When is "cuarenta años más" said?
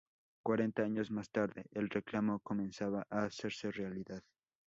0.41-1.29